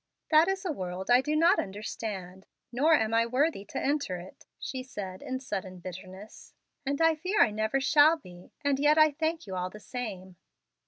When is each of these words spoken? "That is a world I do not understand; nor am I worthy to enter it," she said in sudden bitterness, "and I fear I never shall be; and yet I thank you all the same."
"That 0.31 0.47
is 0.47 0.65
a 0.65 0.71
world 0.71 1.11
I 1.11 1.21
do 1.21 1.35
not 1.35 1.59
understand; 1.59 2.47
nor 2.71 2.95
am 2.95 3.13
I 3.13 3.27
worthy 3.27 3.63
to 3.65 3.77
enter 3.77 4.15
it," 4.17 4.47
she 4.57 4.81
said 4.81 5.21
in 5.21 5.39
sudden 5.39 5.77
bitterness, 5.77 6.55
"and 6.87 6.99
I 6.99 7.13
fear 7.13 7.39
I 7.43 7.51
never 7.51 7.79
shall 7.79 8.17
be; 8.17 8.51
and 8.65 8.79
yet 8.79 8.97
I 8.97 9.11
thank 9.11 9.45
you 9.45 9.55
all 9.55 9.69
the 9.69 9.79
same." 9.79 10.37